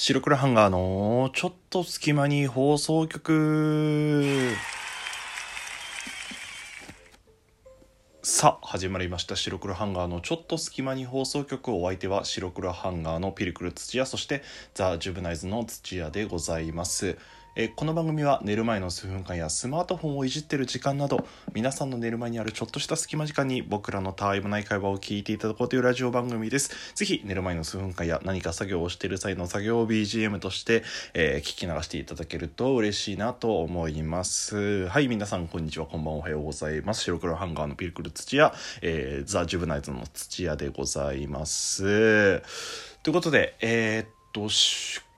[0.00, 4.54] 白黒ハンガーのちょっと隙間に放送局。
[8.22, 9.34] さあ始まりました。
[9.34, 11.72] 白黒ハンガーのちょっと隙間に放送局。
[11.72, 17.18] お相手は白黒ハンガーのピルクル土屋そしてザ・ジュブナイズの土屋でございます。
[17.60, 26.94] えこの番組は寝る前の数分間やスマートフォンをいじってる時間など皆さんの寝る前にあるちょっとした隙間時間に僕らのたわいもない会話を聞いていただこうというラジオ番組です。
[26.94, 30.84] ぜひ寝る前の数分間や何か作業をしている際の作業 BGM として、
[31.14, 34.86] えー聞き流していただけると嬉しいなと思います。
[34.86, 37.02] はい皆さんこんにちはこんばんおはようございます。
[37.02, 41.82] 白黒ハンガーのピルクル土屋、えーザ・ジュブナイズの土屋でございます。
[43.02, 44.48] ということでえーっと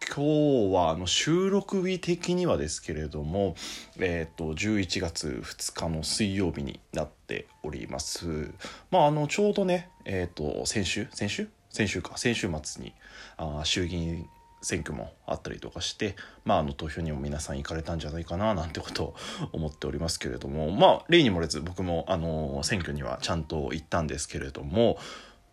[0.08, 3.54] 今日はあの収録日的にはですけれども、
[3.98, 8.52] えー、と11月2日の水曜日になっております。
[8.90, 11.06] まあ、あのちょうどね、えー、と先週？
[11.12, 11.48] 先週？
[11.68, 12.16] 先週か。
[12.16, 12.94] 先週末に
[13.36, 14.26] あ衆議院
[14.62, 19.14] 選挙もあったりとかして、まあ、あの投票にも皆さん行かれたんじゃないかななんてことを
[19.52, 24.98] 思っておりますけれどもまあ例に漏れず僕もあの選挙にはちゃんと行ったんですけれども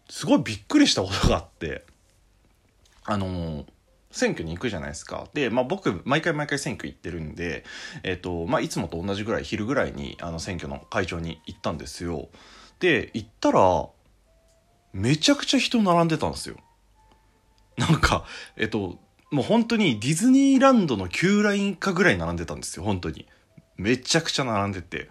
[0.09, 1.83] すごいびっくりしたことがあって
[3.05, 3.65] あの
[4.17, 5.27] 選挙に行くじゃないですか。
[5.33, 7.63] で、まあ僕、毎回毎回選挙行ってるんで、
[8.03, 12.29] えっ、と、まあいつもと同じぐらい、昼ぐらいに、あの選挙の会場に行ったんですよ。
[12.79, 13.87] で、行ったら、
[14.93, 16.57] めちゃくちゃ人並んでたんですよ。
[17.77, 18.25] なんか、
[18.57, 23.27] えっ、と、もう本当にディズニーランドの旧ラインかぐらい並んでたんですよ、本当に。
[23.75, 25.09] めちゃくちゃ並んでて。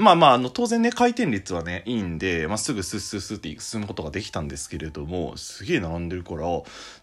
[0.00, 6.46] まあまあ、あの、当然ね、回転率はね、いいんで、まあ、すぐスッスッスッって進むことができたんですけれども、すげえ並んでるから、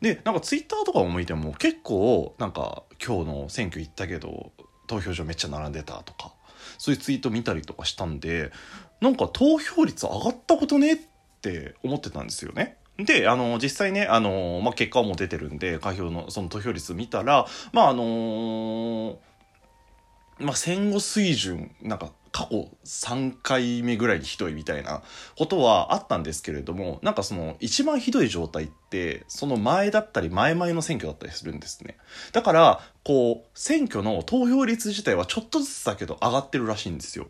[0.01, 4.51] で、なんかツイッターとかを見ても結構、なんか、今日の選挙行ったけど、
[4.87, 6.33] 投票所めっちゃ並んでたとか、
[6.79, 8.51] そういうツイート見たりとかしたんで、
[8.99, 10.97] なんか投票率上がったことねっ
[11.41, 12.77] て思ってたんですよね。
[12.97, 19.19] で、あの、実際ね、あの、まあ、結果も出てるんで、開票の、その投票率見たら、まあ、あの
[20.39, 25.01] まあ、戦後水準、なんか過去3回目ぐらいにひどいみたいな
[25.35, 31.97] ことはあったんですけれども、なんかその一番ひどい状態って、その前だったり前々の選挙だったりするんですね。
[32.33, 37.27] だから、こう、選挙の投票率自体はちょっとずつだけど上がってるらしいんですよ。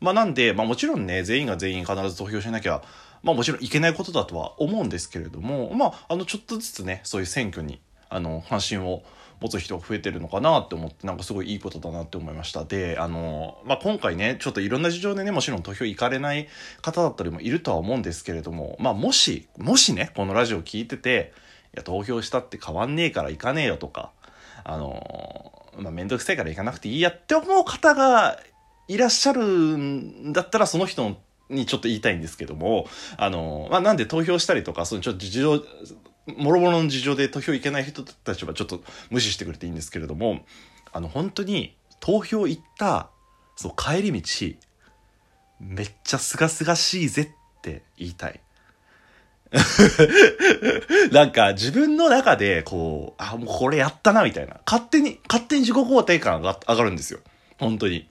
[0.00, 2.82] まあなんで、まあもちろんね、全員が全員必ず投票しなきゃ、
[3.24, 9.02] まあもちろんいけないことだとは思うんですけれども、まあ、あの、ちょっとずつね、そういう選挙に、あの、関心を
[9.44, 12.64] 持つ人が増えてるのかなって思ってなんかすごいいいことだなって思いました。
[12.64, 16.48] であの、まあ、今回ねちょっといろんな事情でねもちろん投票行かれない
[16.80, 21.34] 方だったりもいるとは思うんですけれども、まあ、もしもしねこのラジオ聞いてて
[21.74, 24.12] いや投票したって変わんねえから行かねえよとか
[24.64, 28.40] あのまあ面倒くさいから行かなくていいやって思う方が
[28.88, 31.16] いらっしゃるんだったらその人
[31.50, 32.86] にちょっと言いたいんですけども
[33.18, 35.64] あの、まあ、なんで投票したりとかそのちょっと事情
[36.26, 40.44] もろもろの事情で投票行けない人たちはちょっと無視してくれていいんですけれども
[40.92, 43.10] あの本当に投票行った
[43.56, 44.56] そう帰り道
[45.60, 47.28] めっちゃすがすがしいぜっ
[47.62, 48.40] て言いたい。
[51.12, 54.60] なんか自分の中でこう、あ、もうこれやったなみたいな。
[54.66, 57.20] 勝手に、勝手に自己肯定感が上がるんですよ。
[57.58, 58.08] 本当に。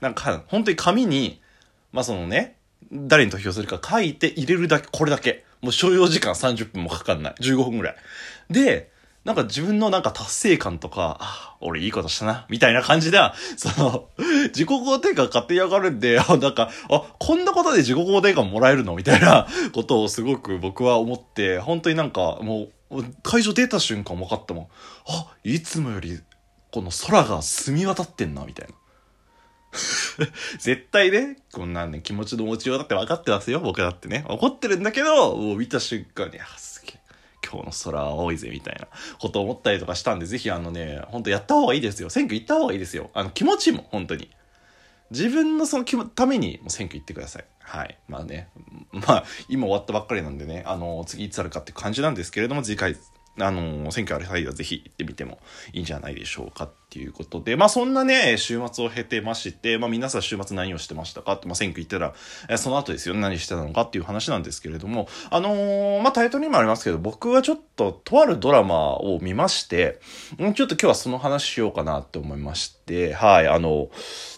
[0.00, 1.40] なんか本当に紙に、
[1.92, 2.56] まあそのね、
[2.90, 5.44] 誰に投票するか書いて入れるだけ、これだけ。
[5.60, 7.34] もう所要時間30分もかかんない。
[7.40, 7.96] 15分ぐらい。
[8.50, 8.90] で、
[9.24, 13.18] なんか自分のなんか達成感とか、あ、俺いいことしたな、みたいな感じで、
[13.56, 14.08] その、
[14.54, 18.94] 自己肯定感勝手に上がるんで、なんか、あ、こんなことで自己肯定感もらえるの？
[18.94, 24.66] みたいな ことをすごく僕は思って、本当になんかもう、会場出た瞬間分かったもん。
[25.08, 26.20] あ、いつもより、
[26.72, 28.74] この空が澄み渡ってんな、みたいな。
[30.58, 34.24] 絶対ね、こんなんね、気持ちの持ちようだって分かってますよ、僕だってね。
[34.28, 37.00] 怒ってるんだけど、もう見た瞬間に、あ、すげえ、
[37.44, 42.10] 今日の空は青いぜ、みたいなこと思ったりとかしたんで、ぜひあのね、本当やった方がいいですよ。
[42.10, 43.10] 選挙行った方がいいですよ。
[43.14, 44.30] あの、気持ちも、本当に。
[45.10, 47.44] 自分のそのために、も選挙行ってください。
[47.60, 47.98] はい。
[48.08, 48.48] まあね、
[48.92, 52.96] まあ、今終わったばっかりなんでね、あの、次いつあるかって感じなんですけれども、次回、
[53.40, 55.38] あの、選挙ある際はぜひ行ってみても
[55.72, 62.14] いいんじゃないでしょうかっていうことで、まあそんなね、週末を経てまして、まあ皆さん週末何をしてましたかって、まあ選挙行ったら、
[62.48, 70.00] えその後ですよ、何してたのかっていう話なんですけれども、あのーまあタイトルにもありますけど、僕はちょっととあるドラマを見まして、
[70.38, 73.88] うちょっと今日はその話しようかなって思いまして、はい、あの、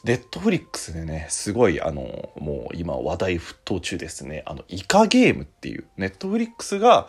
[0.05, 7.09] ネットフリックスでね、すごい、あの、もう今話題沸騰中ですね、あの、イカゲームっていう、ネットフリックスが、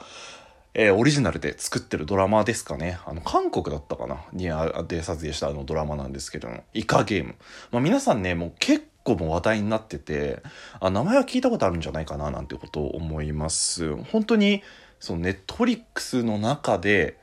[0.74, 3.00] えーオリジナルで作ってるドラマですかね。
[3.06, 7.36] あの、韓国だったかなにあで撮影したあのドラマなんですけども、イカゲーム。
[7.72, 10.42] まあ皆さんね、もう結構も話題になってて、
[10.80, 13.96] あ、名前は聞いたことあるんじゃないかななんてことを思います。
[14.04, 14.64] 本当に、
[15.00, 17.18] そのネットフリックスの中で、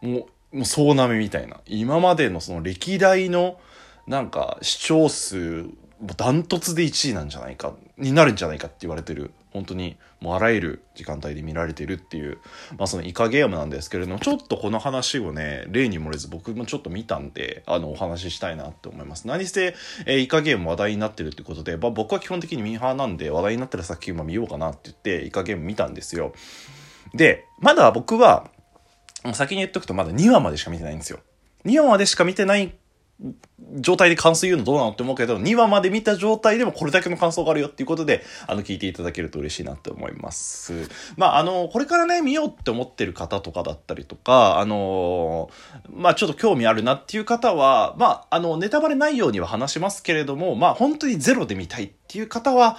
[0.00, 3.58] もうもう総なめみたいな今までのその歴代の
[4.06, 5.64] なんか視聴数
[6.16, 12.38] ダントツで1位なんじゃないかになるんじゃないかって言われてる本当にもうあらゆる時間帯で見られてるっていう、
[12.78, 19.26] まあ、そのイカゲームなんですけれどもちょっとこの話をね例に漏れず僕もちょっと見たんであのお話ししたいなって思います。
[19.26, 19.74] 何せ、
[20.06, 26.32] えー、イカゲーム話題になってるってことで、まあ、僕は基本的にミーハーなんで話題になってる作品も見ようかなって言ってイカゲーム見たんですよ。
[27.14, 28.50] でまだ僕は
[29.34, 31.20] 先に言っとくとまだ2話までしか見てないんですよ。
[31.64, 32.74] 2話までしか見てない
[33.76, 40.90] 状態で感想言うのどうなのって思うけど、2話まで見た状態でもこれだけの感想があるよっていうことで、あの、聞いていただけると嬉しいなって思います。
[41.16, 45.50] まあ、あの、これからね、見ようって思ってる方とかだったりとか、あの、
[45.90, 52.76] まあ、ちょっと興味あるなっていう方は、まあ、あの、ネタバレないようには話しますけれども、まあ、本当にゼロで見たいっていう方は、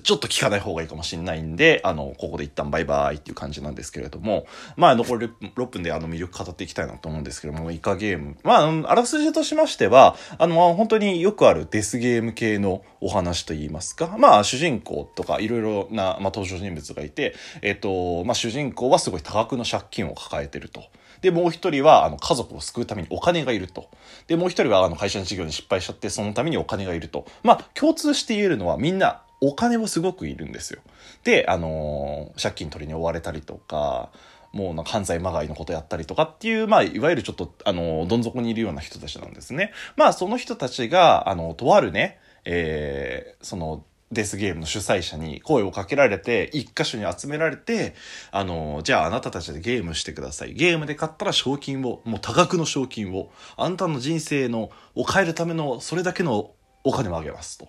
[0.00, 4.46] ちょっと聞かない方がいいかもしれないんで、あの、ここで一旦バイバイっていう感じなんですけれども、
[4.76, 8.36] まあ、残り6分であの魅力語っていきたいなと思うんですけども、イカゲーム。
[8.42, 20.84] まあ、あらすじとしましては、あの、本当によくあるデスゲーム系のお話といいますか、まあ、主人公とかいろいろな、まあ、登場人物がいて、えっと、まあ、主人公はすごい多額の借金を抱えてると。
[21.20, 23.88] で、もう一人は、あの、家族を救うためにお金がいると。
[24.26, 27.26] で、もう一人は、あの、会社の事業に失敗しちゃって、そのためにお金がいると。
[27.42, 30.80] まあ、共通して言えるのは、みんな、お金もすごくいるんですよ。
[31.24, 34.10] で、あのー、借金取りに追われたりとか、
[34.52, 39.72] もうなんか犯罪まがいのことやったりとかっていう、まあ、いわゆるちょっと、あの、どん底にいるような人たちなんですね。
[39.96, 47.94] まあ、その人たちが、あの、とあるね、えー、その、デスゲームの主催者に声をかけられて、一箇所に集められて、
[48.30, 50.54] あの、じゃああなたたちでゲームしてください。
[50.54, 56.52] ゲームで勝ったら賞金を、もう多額の賞金を、あんたの人生の、を変えるための、それだけの
[56.84, 57.68] お金もあげますと。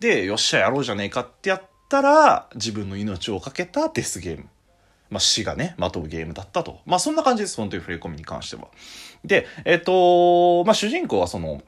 [0.00, 4.48] で、よっしゃやろうじゃねえかってやったら、自分の命を懸けたデスゲーム。
[5.10, 6.80] まあ、死がね、まとうゲームだったと。
[6.86, 8.68] まあ、そんな感じです、本当に触れ込みに関しては。
[9.24, 11.62] で、えっ、と、まあ、主人公はその、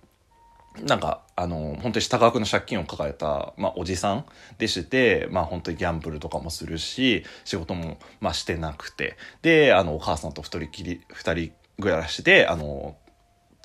[0.82, 4.26] なんか、あの、本当に多額の借金を抱えた、まあ、おじさん
[4.58, 12.96] でして、まあ、本当にギャンブルとかもするし、仕事も、まあ、してなくて、で、あの、お母さんと二人きり、二人暮らしで、あの、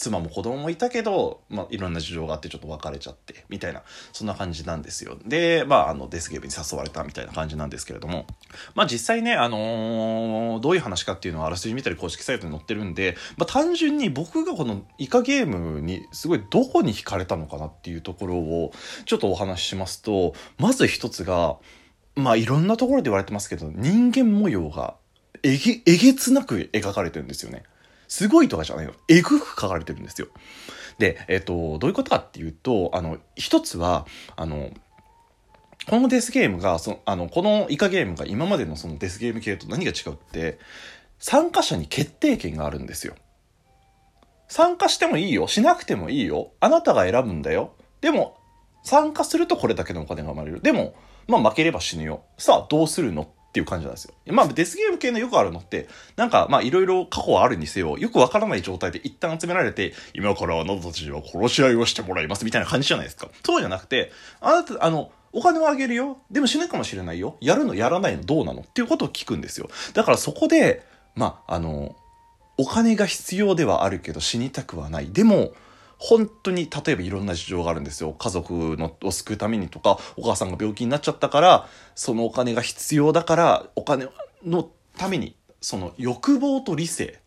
[0.02, 8.26] 妻も子供もいたけど、まあ、いろんな事情があってちょっと別れちゃってみたいなそんな感じなんですよでまああのデスゲームに誘われたみたいな感じなんですけれども
[8.74, 18.74] まあ実際ねあのー、どういう話かっていうのはあらすじ見たり公式サイトに載ってるんで、まあ、単純に僕がこのイカゲームにすごいどこに惹かれたのかなっていうところを
[19.06, 21.58] ちょっとお話ししますとまず一つが
[22.16, 24.96] まあいろんなところで言われてますけど人間模様が
[25.44, 27.64] えげえげつなく描かれてるんですよね。
[28.12, 28.92] すごいとかじゃないの。
[29.08, 30.28] えぐく書かれてるんですよ。
[30.98, 34.06] で、えっ、ー、と、どういうことかっていうと、あの、一つは、
[34.36, 34.70] あの、
[35.90, 40.60] このデスゲームが、その、あの、このイカゲームが今までのそのデスゲーム系と何が違うって、
[41.20, 43.16] 参加者に決定権があるんですよ。
[44.50, 45.48] 参加してもいいよ。
[45.48, 46.52] しなくてもいいよ。
[46.60, 47.76] あなたが選ぶんだよ。
[48.02, 48.36] でも、
[48.84, 50.60] 参加するとこれだけのお金が生まれる。
[50.60, 50.96] でも、
[51.30, 52.26] まあ負ければ死ぬよ。
[52.38, 54.14] さあ、どうするのっっていう感じなんですよ。
[54.28, 63.28] まあ、デスゲーム系のよくあるのって、なんか、まあ、いろいろ過去はあるにせよ、よくわからない状態で一旦集められて、今からあなたたちは殺し合いをしてもらいます、みたいな感じじゃないですか。
[63.44, 66.18] そうじゃなくて、あなた、あの、お金をあげるよ。
[66.32, 67.36] でも死ぬかもしれないよ。
[67.42, 68.62] やるのやらないのどうなの？
[68.62, 69.70] っていうことを聞くんですよ。
[69.94, 71.96] だからそこで、まあ、あの、
[72.58, 75.12] お金が必要ではあるけど死にたくはない。
[75.12, 75.52] でも、
[76.04, 84.08] 本当に例えばいろんな事情があるんですよ家族のを救うためにとかお母さんが病気になっちゃったからそのお金が必要だからお金
[84.44, 84.68] の
[84.98, 87.20] ためにその欲望と理性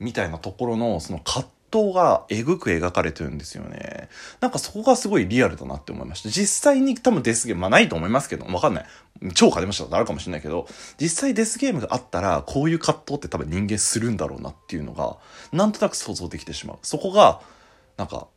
[0.00, 4.08] みたいなところのその葛藤がえぐく描かれてるんですよね。
[4.40, 6.30] なんかそこがすごいリアルだなって思いました。
[6.30, 8.86] 実際に多分デスゲーム、まあないと思いますけど、わかんない。
[9.34, 10.68] 超金持ちだとあるかもしれないけど、
[11.00, 15.16] 実際デスゲームがあったら、こういう葛藤って多分人間するんだろうなっていうのが、
[15.52, 16.78] なんとなく想像できてしまう。
[16.82, 17.40] そこが、
[17.96, 18.28] なんか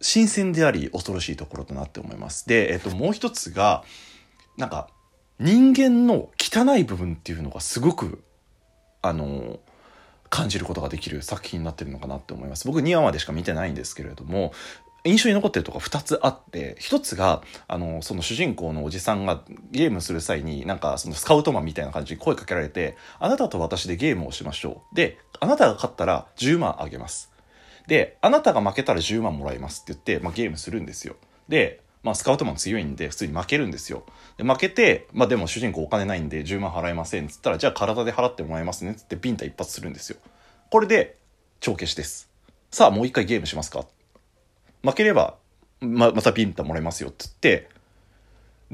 [0.00, 2.46] 新鮮であり恐ろしいところだなって思います。
[2.46, 3.84] で、えっと、もう一つが
[4.56, 4.88] なんか
[5.38, 8.22] 人間の汚い部分っていうのがすごく
[9.02, 9.58] あの
[10.30, 12.66] 感じることができる作品になってるのかなって思います。
[12.66, 14.52] 僕2話までしか見てないんですけれども
[15.04, 27.30] 印象に残ってるとこ2つあって1つがあのその主人公のおじさんがゲームする際になんかそのスカウトマンみたいな感じに声かけられて「あなたと私でゲームをしましょう」で「あなたが勝ったら10万あげます」
[27.86, 31.16] で、あなたが負けたら10万もらいますって言って、まあ、ゲームするんですよ。
[31.48, 34.04] で、まあ、スカウトマン強いんで、普通に負けるんですよ。
[34.36, 40.18] で、負けて、まあ、でも主人公お金ないんで10万払えませんっつったら、じゃあ体で払ってもらえますねっつってビンタ一発するんですよ。
[40.70, 41.16] これで、
[41.60, 42.30] 帳消しです。
[42.70, 43.86] さあ、もう一回ゲームしますか
[44.82, 45.36] 負ければ、
[45.80, 47.68] ま、またビンタもらいますよっつって、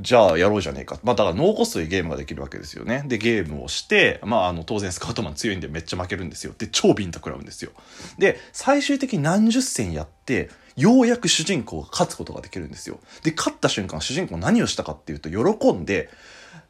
[0.01, 0.99] じゃあやろうじゃねえか。
[1.03, 3.05] まあだからノーコストでゲームができるわけですよね。
[3.07, 6.55] で、ゲームをして、まああの当然スカウトマン強いんでめっちゃ負けるんですよ。
[6.57, 7.73] で、超ビンタ食らうんですよ。
[8.19, 12.99] で、最終的に何十戦やって、ようやく主人公が勝つことができるんですよ。
[13.23, 16.09] で、勝った瞬間主人公何をしたかっていうと、喜んで、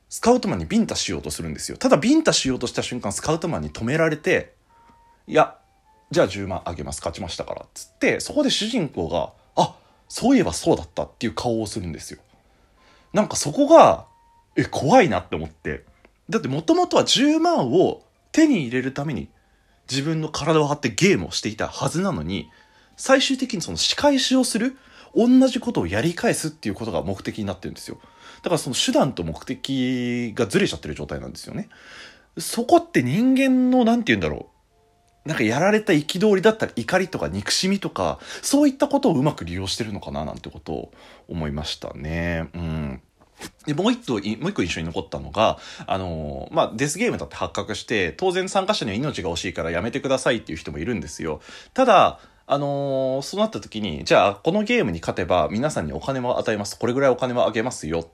[0.09, 1.79] スカウトマンにビンタしようとするんですよ。
[1.79, 4.55] ただビンタしようとした瞬間、スカウトマンに止められて、
[5.29, 5.57] いや、
[6.11, 6.99] じゃあ10万あげます。
[6.99, 7.67] 勝ちましたから。
[7.73, 9.77] つって、そこで主人公が、あ、
[10.09, 12.19] そういえばそうだったっていう顔をするんですよ。
[13.13, 14.07] なんかそこが、
[14.57, 15.85] え、怖いなって思って。
[16.29, 18.03] だってもともとは10万を
[18.33, 19.29] 手に入れるために
[19.91, 22.49] 自分の体を張ってゲームをしていたはずなのに、
[22.97, 24.77] 最終的にその仕返しをする
[25.15, 27.99] 同じことをやり返すっていうことが目的になってるんですよ。
[28.43, 31.69] だからその手段と目的がずれちゃってる状態なんですよね。
[32.39, 34.50] そこって人間の何て言うんだろう。
[35.31, 40.93] なんかやられた憤りだったり怒りとか憎しみとかそういったことをうまく利用してるのかななんてことを
[41.29, 42.49] 思いましたね。
[42.53, 43.01] うん。
[43.65, 44.21] で、もう一個、もう
[44.51, 51.41] 一個印象に残ったのが、あの、まあ、デスゲームだって発覚して、当然参加者には命が惜しいからやめてくださいっていう人もいるんですよ。
[51.73, 56.77] ただ、あのー、そうなった時に、じゃあ、このゲームに勝てば皆さんにお金も与えます。
[56.77, 58.01] これぐらいお金もあげますよ。
[58.01, 58.07] っ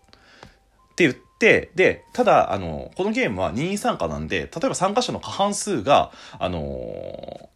[0.96, 7.50] って言って、で、ただ、あの、このゲームは任意参加なんで、例えば参加者の過半数が、あの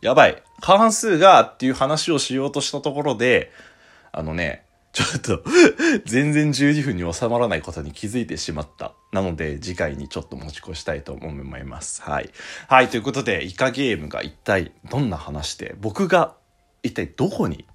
[0.00, 0.40] やばい。
[0.60, 3.50] 過半数がっていう話をしようとしたところで、
[4.12, 5.42] あのね、ちょっと
[6.06, 8.92] 全然12分に収まらないことに気づいてしまった。
[9.12, 12.02] なので、次回にちょっと持ち越したいと思います。
[12.02, 12.30] はい。
[12.68, 16.34] はい、ということで、イカゲームが一体どんな話で、僕が
[16.84, 17.66] 一体どこに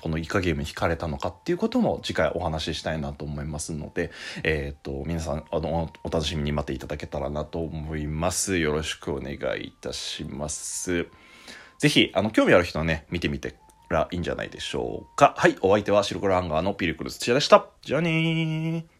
[0.00, 4.10] このイカゲームに惹かれたのかっていうことも次回お話ししたいなと思いますので、
[4.42, 8.58] えっ、と、皆さん、あの、お楽しみに待っていただけたらなと思います。
[8.58, 11.06] よろしくお願いいたします。
[11.78, 13.54] ぜひ、あの、興味ある人はね、見てみて
[13.90, 15.34] らいいんじゃないでしょうか。
[15.36, 17.66] はい、お相手はシルクロハンガーのピルクル土屋でした。
[17.82, 18.99] じゃあねー。